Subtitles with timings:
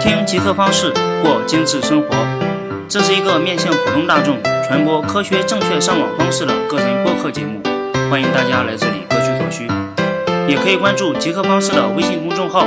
[0.00, 0.90] 听极客方式
[1.22, 2.08] 过精致生活。
[2.88, 7.62] 这是一个面向普通大众传播科学正确上网方式的个人播客节目，
[8.10, 9.68] 欢迎大家来这里各取所需。
[10.48, 12.66] 也可以关注极客方式的微信公众号，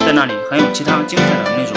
[0.00, 1.72] 在那里还有其他精彩的内容。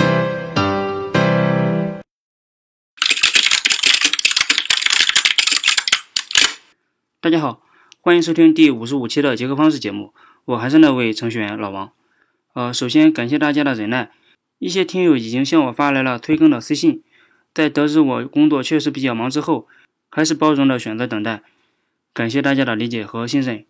[7.22, 7.62] 大家好，
[8.02, 11.91] 欢迎收听第五十五期的极客方式节目，我还是那位程序员老王。
[12.55, 14.12] 呃，首先感谢大家的忍耐，
[14.58, 17.04] 一些听友已经向我发来了催更的私信，
[17.54, 19.68] 在得知我工作确实比较忙之后，
[20.09, 21.44] 还是包容的选择等待，
[22.13, 23.66] 感谢大家的理解和信任。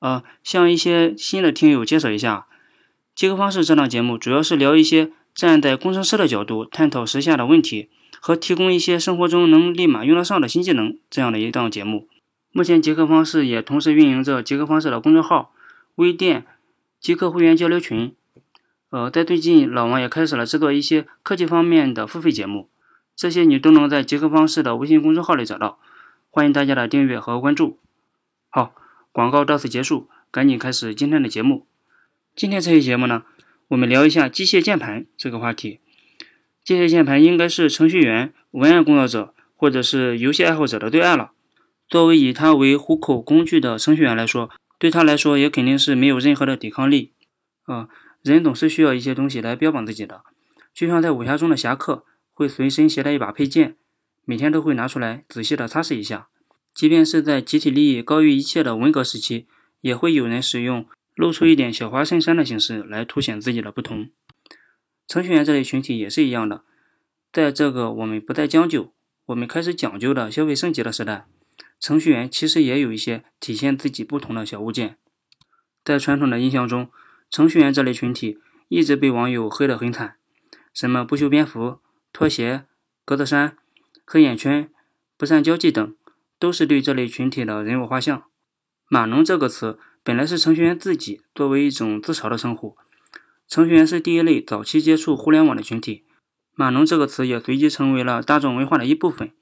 [0.00, 2.46] 呃，向一些新的听友介绍一下，
[3.14, 7.88] 极客方式这档节目主要是聊一些站在工程师的角度探讨时下的问题，
[8.20, 12.08] 和提供一些生活中能立马用得上的新技能这样的一档节目。
[12.52, 15.52] 目前极客方式也同时运营着极客方式的公众号、
[15.96, 16.46] 微店。
[17.00, 18.14] 极客会员交流群，
[18.94, 22.68] 呃，在最近老王也开始了制作一些科技方面的付费节目，
[23.16, 25.80] 这些你都能在极客方式的微信公众号里找到，
[26.30, 27.80] 欢迎大家的订阅和关注。
[28.50, 28.72] 好，
[29.10, 31.66] 广告到此结束，赶紧开始今天的节目。
[32.36, 33.24] 今天这期节目呢，
[33.66, 35.80] 我们聊一下机械键盘这个话题。
[36.62, 41.32] 机械键盘应该是程序员、文案工作者或者是游戏爱好者的最爱了。
[41.88, 47.10] 作为以它为糊口工具的程序员来说，对他来说，也肯定是没有任何的抵抗力。
[47.64, 47.88] 啊，
[48.24, 50.24] 人总是需要一些东西来标榜自己的，
[50.72, 53.76] 就像在武侠中的侠客会随身携带一把佩剑，
[54.24, 56.28] 每天都会拿出来仔细的擦拭一下。
[56.72, 59.46] 即便是在集体利益高于一切的文革时期，
[59.82, 64.08] 也会有人使用露出一点小花衬衫的形式来凸显自己的不同。
[65.06, 66.64] 程序员这类群体也是一样的，
[67.30, 68.94] 在这个我们不再将就，
[69.26, 71.26] 我们开始讲究的消费升级的时代。
[71.78, 74.96] 程序员其实也有一些体现自己不同的小物件。
[75.84, 76.88] 在传统的印象中，
[77.34, 80.14] 程序员这类群体一直被网友黑得很惨，
[80.72, 81.80] 什么不修边幅、
[82.12, 82.62] 拖鞋、
[83.04, 83.56] 格子衫、
[84.06, 84.70] 黑眼圈、
[85.16, 85.96] 不善交际等，
[86.38, 88.22] 都是对这类群体的人物画像。
[88.88, 92.76] 码农这个词本来是程序员自己作为一种自嘲的称呼。
[93.48, 96.04] 程序员是第一类早期接触互联网的群体，
[96.54, 99.32] 码农这个词也随即成为了大众文化的一部分。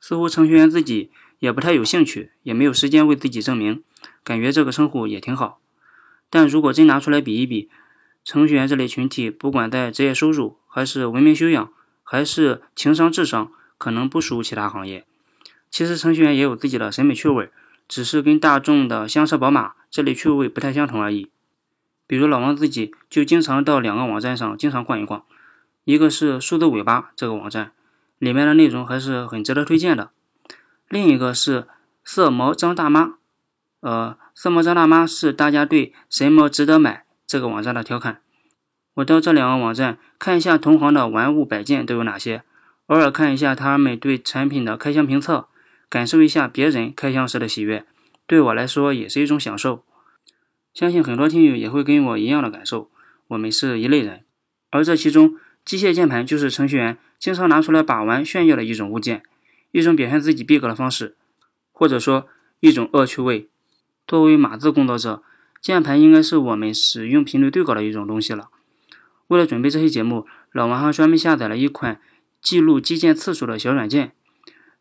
[0.00, 1.10] 似乎程序员自己。
[1.40, 3.82] 也不太有兴趣，也没有时间为自己证明，
[4.22, 5.60] 感觉这个称呼也挺好。
[6.34, 7.70] 但如果真拿出来比一比，
[8.24, 11.72] 程序员这类群体，不管在职业收入，还是文明修养，
[12.02, 15.06] 还是情商智商，可能不输其他行业。
[15.70, 17.50] 其实程序员也有自己的审美趣味，
[17.86, 21.30] 只是跟大众的香车宝马这类趣味不太相同而已。
[22.08, 25.24] 比如老王自己就经常到两个网站上经常逛一逛，
[25.84, 27.70] 一个是数字尾巴这个网站，
[28.18, 30.10] 里面的内容还是很值得推荐的。
[30.88, 31.68] 另一个是
[32.02, 33.18] 色魔张大妈，
[33.84, 38.22] 呃，色魔张大妈是大家对什么值得买这个网站的调侃。
[38.94, 42.44] 我到这两个网站看一下同行的玩物摆件都有哪些，
[42.86, 45.48] 偶尔看一下他们对产品的开箱评测，
[45.90, 47.84] 感受一下别人开箱时的喜悦，
[48.26, 49.84] 对我来说也是一种享受。
[50.72, 52.90] 相信很多听友也会跟我一样的感受，
[53.28, 54.24] 我们是一类人。
[54.70, 59.22] 而这其中，机械键盘就是程序员经常拿出来把玩炫耀的一种物件。
[59.72, 61.16] 一种表现自己逼格的方式，
[61.70, 62.28] 或者说
[62.60, 63.50] 一种恶趣味。
[64.06, 65.22] 作为码字工作者，
[65.60, 68.48] 键盘应该是我们使用频率最高的一种东西了。
[69.28, 72.00] 为了准备这期节目，老王还专门下载了一款
[72.42, 74.12] 记录击键次数的小软件。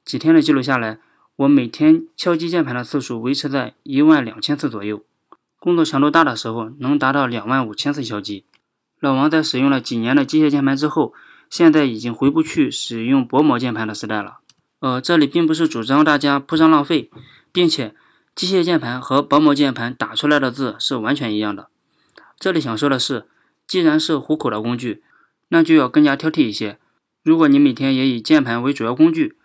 [0.03, 0.99] 几天的记录下来，
[1.37, 5.01] 我每天敲击键盘的次数维持在一万两千次左右。
[5.59, 8.43] 工作强度大的时候，能达到两万五千次敲击。
[8.99, 11.13] 老王在使用了几年的机械键盘之后，
[11.49, 14.39] 现在已经回不去使用薄膜键盘的时代了。
[14.79, 17.09] 呃，这里并不是主张大家铺张浪费，
[17.53, 17.95] 并且
[18.35, 21.67] 机械键盘和薄膜键盘打出来的字是完全一样的。
[22.39, 23.27] 这里想说的是，
[23.67, 25.03] 既然是糊口的工具，
[25.49, 26.79] 那就要更加挑剔一些。
[27.21, 29.37] 如果你每天也以键盘为主要工具，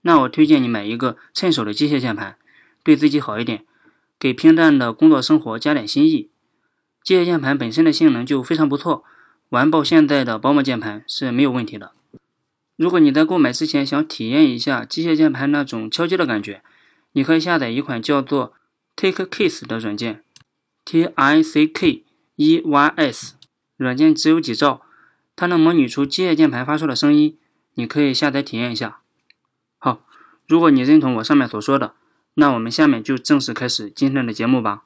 [0.00, 2.36] 那我推荐你买一个趁手的机械键盘，
[2.82, 3.64] 对自己好一点，
[4.18, 6.30] 给平淡的工作生活加点新意。
[7.04, 9.04] 机械键盘本身的性能就非常不错，
[9.50, 11.92] 完爆现在的薄膜键盘是没有问题的。
[12.76, 16.62] 如果你在购买之前想体验一下机械键盘那种敲击的感觉，
[17.12, 18.54] 你可以下载一款叫做
[18.96, 20.22] TickKeys 的软件
[20.84, 22.04] ，T I C K
[22.36, 23.34] E Y S
[23.76, 24.82] 软件只有几兆，
[25.36, 27.36] 它能模拟出机械键盘发出的声音，
[27.74, 29.00] 你可以下载体验一下。
[29.78, 30.04] 好，
[30.46, 31.94] 如果你认同我上面所说的，
[32.34, 34.84] 那我们下面就正式开始今天的节目吧。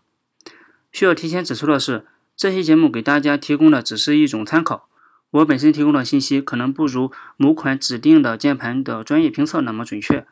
[0.91, 2.07] 需要提前指出的是，
[2.37, 4.89] 这期节目给大家提供的只是一种参考。
[5.31, 10.27] 我本身提供的信息可能不如某款指定的键盘的专业评测那么准确，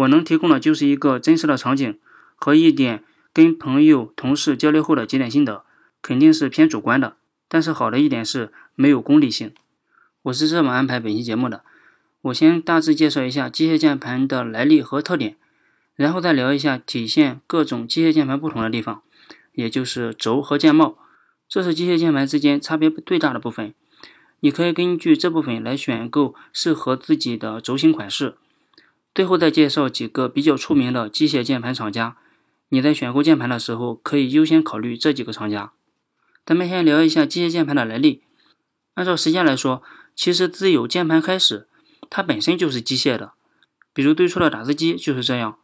[0.00, 1.98] 我能提供的就是一个真实的场景
[2.36, 5.64] 和一点跟朋友、同事交流后的几点心得，
[6.00, 7.16] 肯定是偏主观的。
[7.48, 9.52] 但是好的一点是没有功利性。
[10.22, 11.64] 我是这么安排本期节目的：
[12.22, 15.36] 我先大致介绍一下机械键盘的来历和特点，
[15.96, 19.02] 然后再聊一下体现各种机械键盘不同的地方，
[19.52, 20.96] 也就是轴和键帽，
[21.48, 23.74] 这是机械键盘之间差别最大的部分。
[24.40, 28.36] 你可以根据这部分来选购适合自己的轴型款式。
[29.12, 32.16] 最后再介绍几个比较出名的机械键盘厂家，
[32.68, 35.72] 你在选购键盘的时候可以优先考虑这几个厂家。
[36.46, 38.22] 咱们先聊一下机械键盘的来历。
[38.94, 39.82] 按照时间来说，
[40.14, 41.66] 其实自有键盘开始，
[42.08, 43.32] 它本身就是机械的。
[43.92, 45.58] 比如最初的打字机就是这样，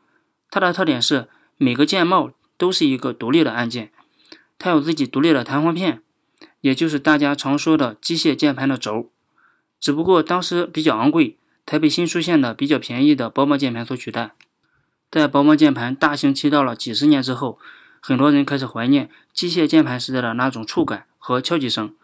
[0.50, 3.92] 它的特点是每个键帽都是一个独立的按键，
[4.58, 6.02] 它有自己独立的弹簧片，
[6.60, 9.12] 也就是大家常说的机械键盘的轴。
[9.78, 11.38] 只不过当时比较昂贵。
[11.66, 14.32] 才被新出现的比较便宜的薄膜键盘所取代。
[15.10, 17.58] 在薄膜键盘大行其道了几十年之后，
[18.00, 21.94] 很多人开始怀念机械键盘时代的那种触感和敲击声。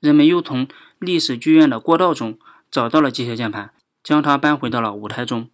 [0.00, 0.68] 人们又从
[0.98, 2.38] 历史剧院的过道中
[2.70, 5.48] 找到了机械键盘，将它搬回到了舞台中。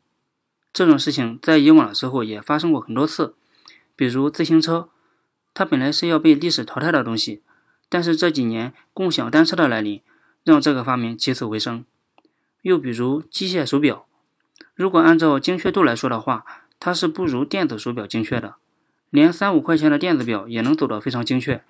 [0.72, 3.34] 这种事情在以往的时候也发生过很多次，
[3.96, 4.88] 比如自行车，
[5.54, 7.42] 它本来是要被历史淘汰的东西，
[7.88, 10.00] 但是这几年共享单车的来临，
[10.44, 11.84] 让这个发明起死回生。
[12.62, 14.06] 又比如机械手表，
[14.74, 16.44] 如果按照精确度来说的话，
[16.78, 18.56] 它是不如电子手表精确的，
[19.10, 21.62] 连三五块钱的电子表也能走得非常精确。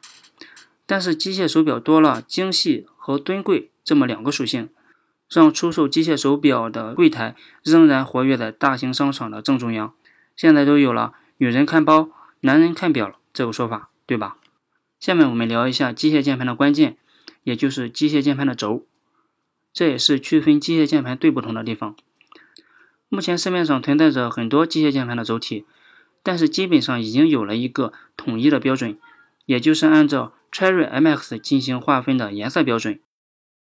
[0.87, 4.69] 但是机械手表多了精细和尊贵这么两个属性，
[5.29, 9.95] 让出售机械手表的柜台仍然活跃在大型商场的正中央。
[10.35, 12.09] 现在都有了“女人看包，
[12.41, 14.37] 男人看表”这个说法，对吧？
[14.99, 16.97] 下面我们聊一下机械键盘的关键，
[17.45, 18.85] 也就是机械键盘的轴。
[19.73, 21.95] 这也是区分机械键盘最不同的地方。
[23.09, 25.65] 目前市面上存在着很多机械键盘的轴体，
[26.23, 28.99] 但是基本上已经有了一个统一的标准，
[29.47, 33.01] 也就是按照 Cherry MX 进行划分的颜色标准。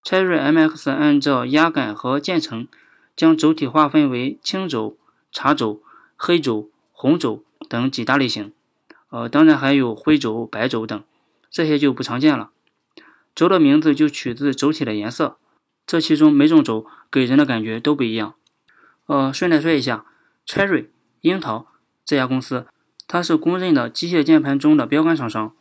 [0.04, 2.68] Cherry MX 按照压感和渐层，
[3.16, 4.96] 将轴体划分为青轴、
[5.32, 5.82] 茶轴、
[6.16, 8.52] 黑轴、红轴等几大类型。
[9.10, 11.02] 呃，当然还有灰轴、白轴等，
[11.50, 12.50] 这些就不常见了。
[13.34, 15.36] 轴的名字就取自轴体的颜色。
[15.90, 18.34] 这其中每种轴给人的感觉都不一样。
[19.06, 20.04] 呃，顺带说一下
[20.46, 20.86] ，Cherry
[21.22, 21.66] 樱桃
[22.04, 22.68] 这家公司，
[23.08, 25.52] 它是公认的机械键盘中的标杆厂商。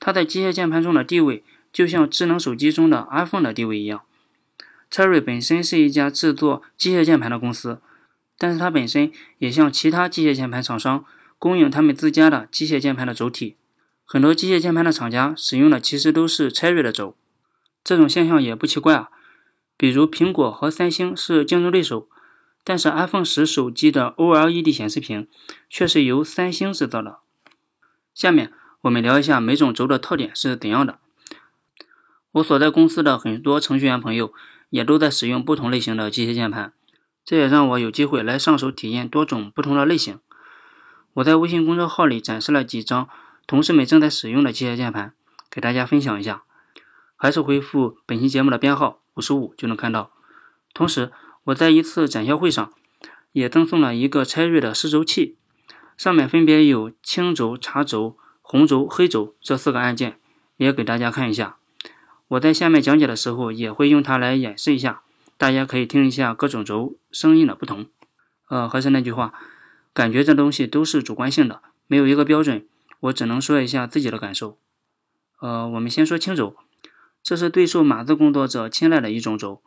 [0.00, 1.44] 它在机械键盘中的地位，
[1.74, 4.00] 就像智能手机中的 iPhone 的地位一样。
[4.90, 7.82] Cherry 本身是一家制作机械键盘的公司，
[8.38, 11.04] 但是它本身也向其他机械键盘厂商
[11.38, 13.56] 供应他们自家的机械键盘的轴体。
[14.06, 17.14] 很多机械键盘的厂家使用的其实都是 Cherry 的轴，
[17.84, 19.10] 这种现象也不奇怪啊。
[19.76, 22.08] 比如苹果和三星是竞争对手，
[22.64, 25.28] 但是 iPhone 十手机的 OLED 显示屏
[25.68, 27.18] 却是由三星制造的。
[28.14, 28.52] 下面
[28.82, 30.98] 我们聊一下每种轴的特点是怎样的。
[32.32, 34.32] 我所在公司的很多程序员朋友
[34.70, 36.72] 也都在使用不同类型的机械键盘，
[37.24, 40.18] 这也让我有机会来上手体验多种不同的类型。
[41.14, 43.08] 我在微信公众号里展示了几张
[43.46, 45.14] 同事们正在使用的机械键盘，
[45.50, 46.42] 给大家分享一下。
[47.14, 49.00] 还是回复本期节目的编号。
[49.16, 50.12] 五十五就能看到。
[50.72, 51.10] 同时，
[51.44, 52.72] 我在一次展销会上
[53.32, 55.36] 也赠送了一个拆锐的试轴器，
[55.96, 60.18] 上面分别有青轴、茶轴、红轴、黑轴这四个按键，
[60.58, 61.56] 也给大家看一下。
[62.28, 65.02] 我在下面讲解的时候也会用它来演示一下，
[65.38, 67.86] 大家可以听一下各种轴声音的不同。
[68.48, 69.32] 呃，还是那句话，
[69.94, 72.66] 感觉这东西都是主观性的，没有一个标准，
[73.00, 74.58] 我只能说一下自己的感受。
[75.40, 76.56] 呃，我们先说青轴。
[77.26, 79.60] 这是最受码字工作者青睐的一种轴，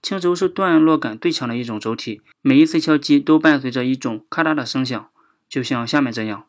[0.00, 5.10] 青轴是段落感最强的一种轴体，每一次敲击都伴随着一种咔嗒的声响，
[5.48, 6.46] 就像下面这样，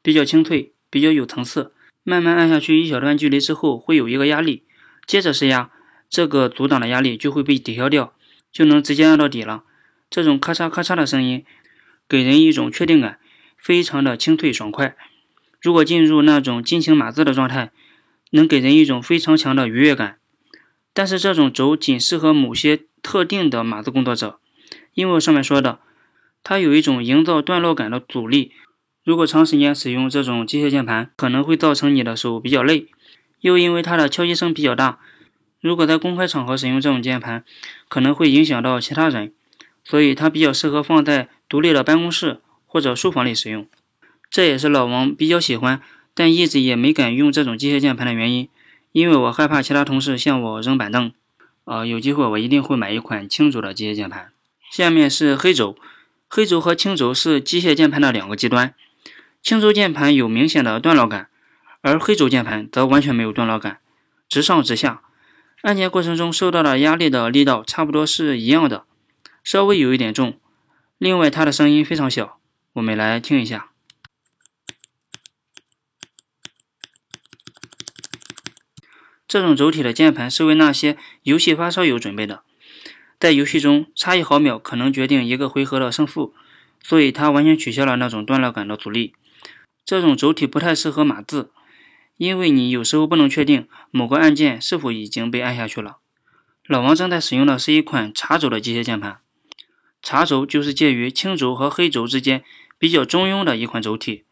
[0.00, 1.74] 比较清脆，比较有层次。
[2.02, 4.64] 慢慢按下去一小段距离之后，会有一个压力，
[5.04, 5.70] 接着施压，
[6.08, 8.14] 这个阻挡的压力就会被抵消掉。
[8.52, 9.64] 就能直接按到底了。
[10.08, 11.44] 这种咔嚓咔嚓的声音，
[12.08, 13.18] 给人一种确定感，
[13.56, 14.96] 非常的清脆爽快。
[15.60, 17.70] 如果进入那种激情码字的状态，
[18.30, 20.18] 能给人一种非常强的愉悦感。
[20.92, 24.40] 但是这种轴仅适合某些特定的码字工作者，
[24.94, 25.78] 因为我上面说的，
[26.42, 28.52] 它有一种营造段落感的阻力。
[29.04, 32.88] 如果长时间使用这种机械键盘，可能会造成你的手比较累，
[33.40, 34.98] 又因为它的敲击声比较大。
[35.60, 37.44] 如果在公开场合使用这种键盘，
[37.88, 39.32] 可能会影响到其他人，
[39.84, 43.66] 所以它比较适合放在独立的办公室或者书房里使用。
[44.30, 45.82] 这也是老王比较喜欢，
[46.14, 48.48] 但一直也没敢用这种机械键盘的原因，
[48.92, 51.12] 因为我害怕其他同事向我扔板凳。
[51.64, 54.32] 呃，有机会我一定会买一款轻轴的机械键盘。
[54.70, 55.76] 下面是黑轴，
[56.28, 58.74] 黑轴和青轴是机械键盘的两个极端，
[59.42, 61.28] 青轴键盘有明显的段落感，
[61.82, 63.78] 而黑轴键盘则完全没有段落感，
[64.28, 65.02] 直上直下，
[65.62, 68.86] 按键过程中受到的压力的力道差不多是一样的，
[69.44, 70.38] 稍微有一点重。
[70.96, 72.40] 另外，它的声音非常小，
[72.74, 73.70] 我们来听一下。
[79.28, 82.42] 这种轴体的键盘是为那些游戏发烧友准备的。
[83.18, 86.34] 在游戏中，差一毫秒可能决定一个回合的胜负，
[86.82, 89.14] 所以它完全取消了那种段落感的阻力。
[89.84, 91.50] 这种轴体不太适合码字，
[92.20, 96.00] 因为你有时候不能确定某个按键是否已经被按下去了。
[96.66, 99.22] 老王正在使用的是一款茶轴的机械键盘，
[100.02, 102.44] 茶轴就是介于青轴和黑轴之间
[102.78, 104.24] 比较中庸的一款轴体，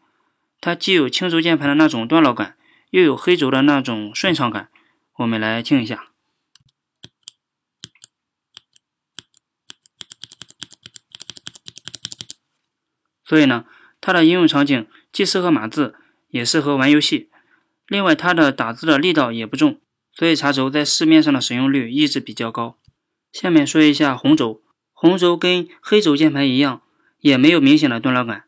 [0.61, 2.57] 它既有青轴键盘的那种段落感，
[2.91, 4.69] 又有黑轴的那种顺畅感。
[5.15, 6.09] 我们来听一下。
[13.25, 13.65] 所以呢，
[13.99, 15.95] 它的应用场景既适合码字，
[16.27, 17.28] 也适合玩游戏。
[17.89, 19.81] 另外，它的打字的力道也不重，
[20.13, 22.77] 所以茶轴在市面上的使用率一直比较高。
[23.33, 24.61] 下面说一下红轴，
[24.93, 26.83] 红轴跟黑轴键盘一样，
[27.19, 28.43] 也没有明显的段落感，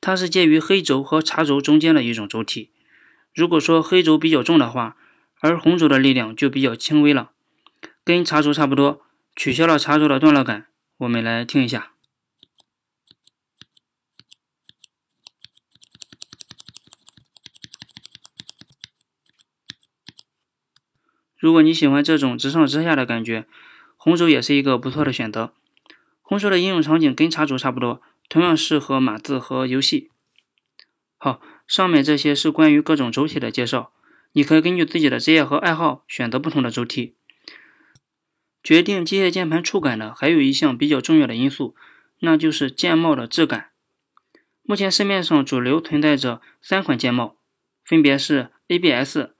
[0.00, 2.70] 它是介于黑轴和茶轴中间的一种轴体。
[3.34, 4.96] 如果说黑轴比较重的话，
[5.40, 7.32] 而红轴的力量就比较轻微了，
[8.02, 9.02] 跟茶轴差不多，
[9.36, 10.66] 取消了茶轴的段落感。
[10.96, 11.92] 我们来听一下。
[21.38, 23.46] 如果你喜欢这种直上直下的感觉，
[23.96, 25.54] 红轴也是一个不错的选择。
[26.20, 30.10] 红轴的应用场景跟茶轴差不多，同样适合码字和游戏。
[31.16, 33.92] 好，上面这些是关于各种轴体的介绍，
[34.32, 37.14] 你可以根据自己的职业和爱好选择不同的轴体。
[38.62, 41.74] 决定机械键盘触感的还有一项比较重要的因素，
[42.18, 43.70] 那就是键帽的质感。
[44.62, 47.36] 目前市面上主流存在着三款键帽，
[47.84, 49.30] 分别是 ABS、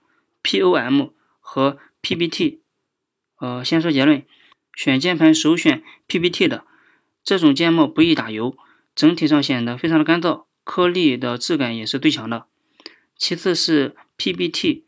[0.41, 2.59] POM 和 PBT，
[3.39, 4.25] 呃，先说结论，
[4.73, 6.65] 选键盘首选 PBT 的
[7.23, 8.57] 这种键帽不易打油，
[8.95, 12.45] 整体上显得非常的干燥，颗粒的质感也是最强的。
[13.17, 14.83] 其次是 PBT，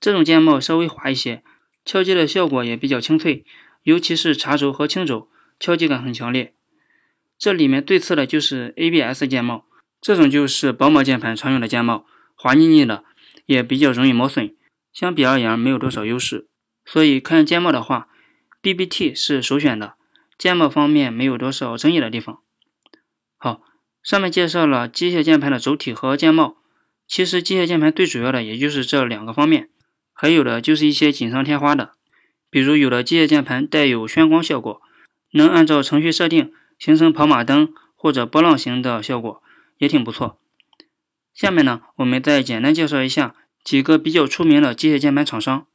[0.00, 1.42] 这种键帽稍微滑一些，
[1.84, 3.44] 敲击的效果也比较清脆，
[3.82, 5.28] 尤其是茶轴和青轴，
[5.60, 6.54] 敲击感很强烈。
[7.38, 9.66] 这里面最次的就是 ABS 键帽，
[10.00, 13.04] 这种就是薄膜键盘常用的键帽，滑腻腻的，
[13.46, 14.54] 也比较容易磨损。
[14.98, 16.48] 相比而言没有多少优势，
[16.84, 18.08] 所以看键帽的话
[18.60, 19.94] ，BBT 是首选的。
[20.36, 22.40] 键帽方面没有多少争议的地方。
[23.36, 23.60] 好，
[24.02, 26.56] 上面介绍了机械键盘的轴体和键帽。
[27.06, 29.70] 其实机械键盘最主要的也就是这两个方面，
[30.12, 31.92] 还有的就是一些锦上添花的，
[32.50, 34.82] 比如有的机械键盘带有炫光效果，
[35.30, 39.40] 能按照程序设定形成跑马灯或者波浪形的效果，
[39.76, 40.40] 也挺不错。
[41.32, 43.36] 下面呢，我们再简单介绍一下。
[43.68, 45.66] 几个比较出名的机械键盘厂商，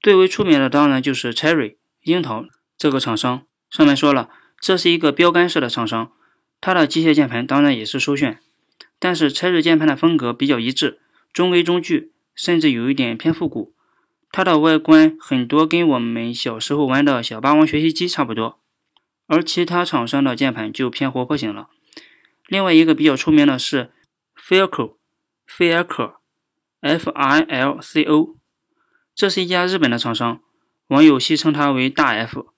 [0.00, 2.44] 最为出名的当然就是 Cherry 樱桃
[2.78, 3.44] 这个厂商。
[3.68, 6.12] 上面说了，这是一个标杆式的厂商，
[6.60, 8.38] 它的机械键盘当然也是首选。
[9.00, 11.00] 但是 Cherry 键盘的风格比较一致，
[11.32, 13.74] 中规中矩，甚至有一点偏复古。
[14.30, 18.60] 它的外观很多跟我们小时候玩的小霸王学习机差不多，
[19.26, 21.66] 而其他厂商的键盘就偏活泼型了。
[22.46, 23.90] 另外一个比较出名的是
[24.36, 24.98] Filco，
[25.48, 26.20] 菲尔可。
[26.86, 28.36] Filco，
[29.14, 30.40] 这是一家日本的厂商，
[30.88, 32.52] 网友戏称它为大 F，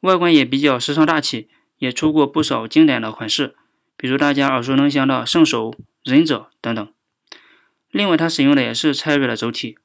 [0.00, 3.56] 外观也比较时尚大气，也出过不少经典的款式，
[3.96, 6.92] 比如大家耳熟能详的圣手、忍者等等。
[7.90, 9.78] 另外，它使用的也是 Cherry 的轴体。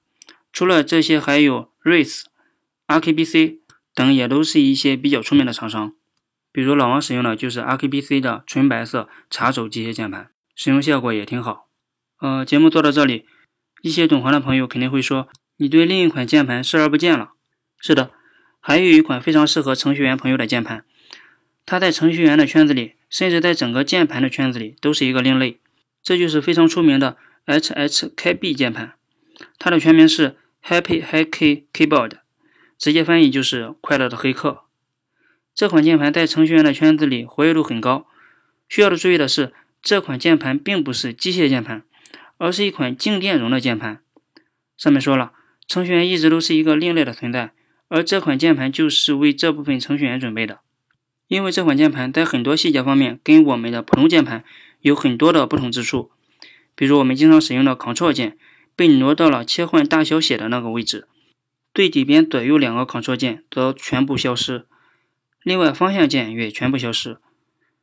[0.54, 2.24] 除了这些，还有 Race、
[2.88, 3.60] RKBC
[3.94, 5.94] 等，也都是一些比较出名的厂商。
[6.52, 11.68] 比如老王使用的就是 RKBC 的纯白色茶轴机械键盘，使用效果也挺好。
[12.20, 13.26] 呃，节目做到这里。
[13.88, 17.32] 一些懂行的朋友肯定会说，你对另一款键盘视而不见了。
[17.80, 18.12] 是的，
[18.60, 20.84] 还有一款非常适合程序员朋友的键盘，
[21.66, 25.60] 它在程序员的圈子里，甚至在整个键盘的圈子里都是一个另类。
[26.04, 27.16] 这就是非常出名的
[27.46, 28.96] HHKB 键盘，
[29.58, 32.18] 它的全名是 Happy Hacky Keyboard，
[32.78, 34.64] 直接翻译就是快乐的黑客。
[35.56, 38.06] 这款键盘在程序员的圈子里活跃度很高。
[38.70, 41.84] 需要的注意的是，这款键盘并不是机械键盘。
[42.38, 44.02] 而是一款静电容的键盘。
[44.78, 45.34] 上面说了，
[45.68, 47.54] 程序员一直都是一个另类的存在，
[47.88, 50.60] 而这款键盘就是为这部分程序员准备的。
[51.28, 54.46] 因为这款键盘在很多细节方面跟我们的普通键盘
[54.80, 56.12] 有很多的不同之处，
[56.74, 58.38] 比如我们经常使用的 Ctrl 键
[58.76, 61.08] 被挪到了切换大小写的那个位置，
[61.74, 64.68] 最底边左右两个 Ctrl 键则全部消失，
[65.44, 67.18] 另外方向键也全部消失。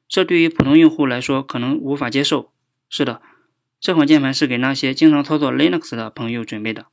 [0.09, 2.53] 这对于普通用户来说可能无法接受。
[2.89, 3.21] 是的，
[3.85, 6.87] 这款键盘是给那些经常操作 Linux 的朋友准备的。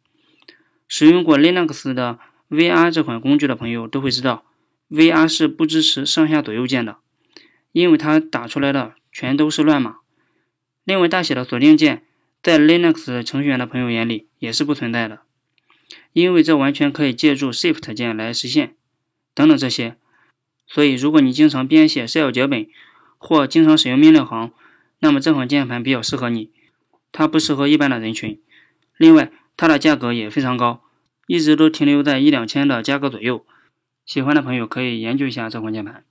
[0.90, 2.20] 使用过 Linux 的
[2.50, 4.44] VR 这款工具的朋友都会知道
[4.90, 6.98] ，VR 是不支持上下左右键的，
[7.72, 10.00] 因为它打出来的全都是乱码。
[10.84, 12.04] 另外，大写的锁定键
[12.44, 15.22] 在 Linux 程序员的朋友眼里也是不存在的，
[16.12, 18.76] 因为这完全可以借助 Shift 键来实现，
[19.34, 19.96] 等等这些。
[20.68, 22.68] 所以，如果你经常编写 Shell 脚本
[23.18, 24.52] 或经常使用命令行，
[25.00, 26.52] 那么这款键盘比较适合你。
[27.12, 28.42] 它不适合一般的人群。
[28.98, 30.84] 另外，它的价格也非常高，
[31.28, 33.46] 一直都停留在一两千的价格左右。
[34.06, 36.04] 喜欢的朋友可以研究一下这款键盘。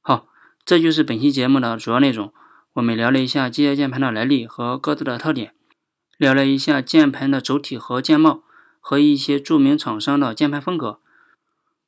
[0.00, 0.28] 好，
[0.64, 2.32] 这就是本期节目的主要内容。
[2.74, 5.54] 我们聊了一下机械键盘的来历和各自的特点，
[6.16, 8.44] 聊了一下键盘的轴体和键帽，
[8.78, 11.00] 和一些著名厂商的键盘风格。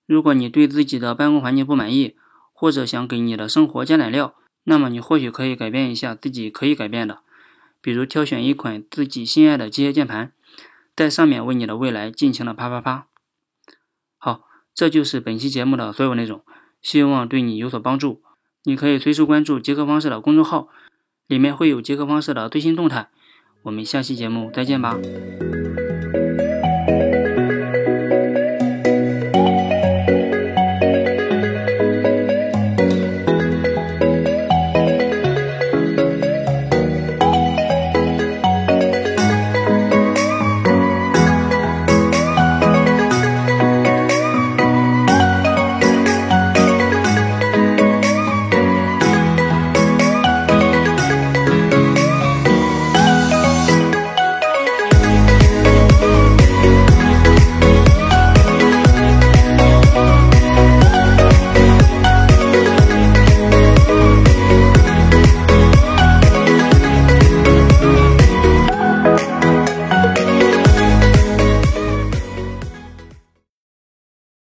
[0.06, 2.16] 如果你对自己的办公环境不满意，
[2.52, 7.20] 或者想给你的生活加点料，那么你或许可以改变一下自己可以改变的，
[7.82, 10.32] 比如挑选一款自己心爱的机械键盘，
[10.96, 13.06] 在上面为你的未来尽情的啪啪啪。
[14.16, 16.42] 好，这就是本期节目的所有内容，
[16.80, 18.22] 希望对你有所帮助。
[18.62, 20.68] 你可以随时关注杰克方式的公众号，
[21.26, 23.10] 里面会有杰克方式的最新动态。
[23.62, 24.96] 我们下期节目再见吧。